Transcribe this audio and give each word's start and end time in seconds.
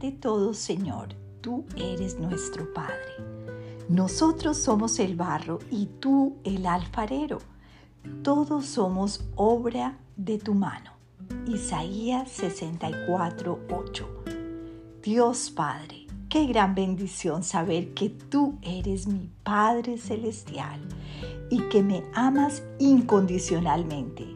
de 0.00 0.12
todo, 0.12 0.52
Señor, 0.52 1.14
tú 1.40 1.64
eres 1.76 2.18
nuestro 2.18 2.72
Padre. 2.72 3.14
Nosotros 3.88 4.58
somos 4.58 4.98
el 4.98 5.16
barro 5.16 5.58
y 5.70 5.86
tú 5.86 6.36
el 6.44 6.66
alfarero. 6.66 7.38
Todos 8.22 8.66
somos 8.66 9.24
obra 9.36 9.98
de 10.16 10.38
tu 10.38 10.54
mano. 10.54 10.92
Isaías 11.46 12.30
64, 12.30 13.58
8. 13.70 14.08
Dios 15.02 15.50
Padre, 15.50 16.06
qué 16.28 16.46
gran 16.46 16.74
bendición 16.74 17.42
saber 17.42 17.94
que 17.94 18.10
tú 18.10 18.58
eres 18.62 19.06
mi 19.06 19.30
Padre 19.42 19.98
Celestial 19.98 20.80
y 21.50 21.60
que 21.68 21.82
me 21.82 22.02
amas 22.14 22.62
incondicionalmente. 22.78 24.26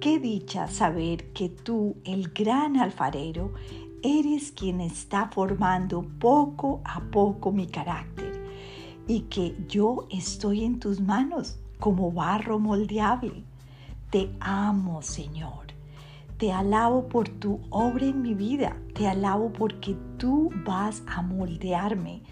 Qué 0.00 0.18
dicha 0.18 0.68
saber 0.68 1.32
que 1.32 1.48
tú, 1.48 1.96
el 2.04 2.28
gran 2.28 2.76
alfarero, 2.76 3.52
eres 4.02 4.52
quien 4.52 4.80
está 4.80 5.28
formando 5.28 6.02
poco 6.18 6.80
a 6.84 7.00
poco 7.00 7.52
mi 7.52 7.66
carácter 7.66 8.32
y 9.06 9.22
que 9.22 9.56
yo 9.68 10.06
estoy 10.10 10.64
en 10.64 10.78
tus 10.78 11.00
manos 11.00 11.58
como 11.78 12.12
barro 12.12 12.58
moldeable. 12.58 13.44
Te 14.10 14.30
amo, 14.40 15.02
Señor. 15.02 15.68
Te 16.36 16.52
alabo 16.52 17.08
por 17.08 17.28
tu 17.28 17.60
obra 17.70 18.06
en 18.06 18.22
mi 18.22 18.34
vida. 18.34 18.76
Te 18.94 19.08
alabo 19.08 19.52
porque 19.52 19.96
tú 20.18 20.50
vas 20.64 21.02
a 21.06 21.22
moldearme. 21.22 22.22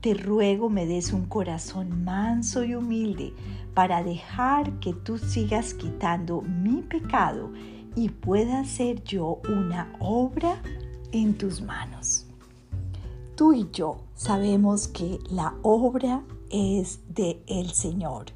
Te 0.00 0.14
ruego 0.14 0.68
me 0.68 0.84
des 0.84 1.12
un 1.12 1.26
corazón 1.26 2.02
manso 2.02 2.64
y 2.64 2.74
humilde 2.74 3.32
para 3.72 4.02
dejar 4.02 4.80
que 4.80 4.92
tú 4.92 5.16
sigas 5.16 5.74
quitando 5.74 6.40
mi 6.42 6.82
pecado 6.82 7.52
y 7.94 8.08
pueda 8.08 8.64
ser 8.64 9.04
yo 9.04 9.40
una 9.48 9.94
obra 10.00 10.60
en 11.12 11.38
tus 11.38 11.62
manos. 11.62 12.26
Tú 13.36 13.52
y 13.52 13.68
yo 13.72 13.98
sabemos 14.14 14.88
que 14.88 15.18
la 15.30 15.54
obra 15.62 16.22
es 16.50 17.00
de 17.08 17.42
el 17.46 17.70
Señor. 17.70 18.26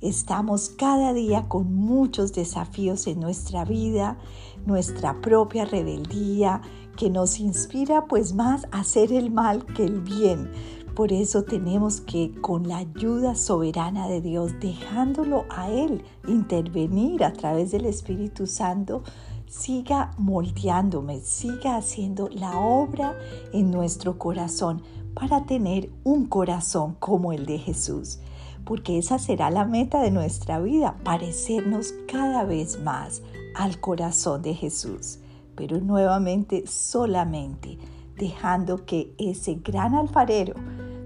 Estamos 0.00 0.68
cada 0.68 1.14
día 1.14 1.48
con 1.48 1.74
muchos 1.74 2.32
desafíos 2.32 3.06
en 3.06 3.20
nuestra 3.20 3.64
vida, 3.64 4.18
nuestra 4.66 5.20
propia 5.20 5.64
rebeldía 5.64 6.60
que 6.96 7.10
nos 7.10 7.40
inspira 7.40 8.06
pues 8.06 8.34
más 8.34 8.66
a 8.72 8.80
hacer 8.80 9.12
el 9.12 9.30
mal 9.30 9.64
que 9.64 9.84
el 9.84 10.00
bien. 10.00 10.50
Por 10.96 11.12
eso 11.12 11.42
tenemos 11.42 12.00
que 12.00 12.32
con 12.40 12.68
la 12.68 12.78
ayuda 12.78 13.34
soberana 13.34 14.08
de 14.08 14.22
Dios, 14.22 14.58
dejándolo 14.60 15.44
a 15.50 15.68
Él 15.70 16.02
intervenir 16.26 17.22
a 17.22 17.34
través 17.34 17.70
del 17.70 17.84
Espíritu 17.84 18.46
Santo, 18.46 19.02
siga 19.46 20.12
moldeándome, 20.16 21.20
siga 21.20 21.76
haciendo 21.76 22.30
la 22.30 22.58
obra 22.58 23.14
en 23.52 23.70
nuestro 23.70 24.18
corazón 24.18 24.80
para 25.12 25.44
tener 25.44 25.90
un 26.02 26.24
corazón 26.24 26.96
como 26.98 27.34
el 27.34 27.44
de 27.44 27.58
Jesús. 27.58 28.18
Porque 28.64 28.96
esa 28.96 29.18
será 29.18 29.50
la 29.50 29.66
meta 29.66 30.00
de 30.00 30.10
nuestra 30.10 30.60
vida, 30.60 30.96
parecernos 31.04 31.92
cada 32.10 32.44
vez 32.44 32.80
más 32.80 33.20
al 33.54 33.80
corazón 33.80 34.40
de 34.40 34.54
Jesús. 34.54 35.18
Pero 35.56 35.78
nuevamente 35.78 36.66
solamente 36.66 37.76
dejando 38.16 38.86
que 38.86 39.14
ese 39.18 39.56
gran 39.56 39.94
alfarero 39.94 40.54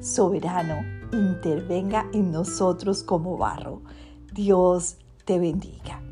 soberano 0.00 0.82
intervenga 1.12 2.06
en 2.12 2.32
nosotros 2.32 3.02
como 3.02 3.36
barro. 3.36 3.82
Dios 4.32 4.96
te 5.24 5.38
bendiga. 5.38 6.02